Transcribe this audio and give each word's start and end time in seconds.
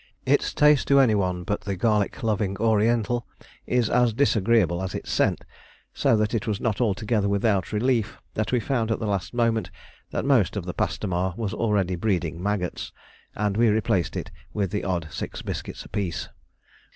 Its 0.25 0.51
taste 0.51 0.87
to 0.87 0.97
any 0.99 1.13
one 1.13 1.43
but 1.43 1.61
the 1.61 1.75
garlic 1.75 2.23
loving 2.23 2.57
Oriental 2.57 3.27
is 3.67 3.87
as 3.87 4.15
disagreeable 4.15 4.81
as 4.81 4.95
its 4.95 5.11
scent, 5.11 5.45
so 5.93 6.17
that 6.17 6.33
it 6.33 6.47
was 6.47 6.59
not 6.59 6.81
altogether 6.81 7.29
without 7.29 7.71
relief 7.71 8.19
that 8.33 8.51
we 8.51 8.59
found 8.59 8.89
at 8.89 8.97
the 8.97 9.05
last 9.05 9.31
moment 9.31 9.69
that 10.09 10.25
most 10.25 10.57
of 10.57 10.65
the 10.65 10.73
pastomar 10.73 11.35
was 11.37 11.53
already 11.53 11.95
breeding 11.95 12.41
maggots, 12.41 12.91
and 13.35 13.55
we 13.57 13.69
replaced 13.69 14.15
it 14.15 14.31
with 14.53 14.71
the 14.71 14.83
odd 14.83 15.07
six 15.11 15.43
biscuits 15.43 15.85
apiece. 15.85 16.29